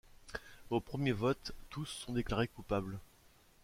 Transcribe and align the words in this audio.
Au 0.71 0.79
premier 0.81 1.11
vote, 1.11 1.51
tous 1.69 1.85
sont 1.85 2.13
déclarés 2.13 2.47
coupables. 2.47 2.97